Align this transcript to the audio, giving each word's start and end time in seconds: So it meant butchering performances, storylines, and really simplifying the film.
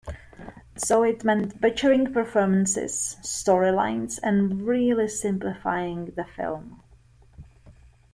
So 0.77 1.03
it 1.03 1.23
meant 1.23 1.61
butchering 1.61 2.11
performances, 2.11 3.17
storylines, 3.21 4.17
and 4.23 4.63
really 4.65 5.07
simplifying 5.07 6.05
the 6.15 6.25
film. 6.25 6.81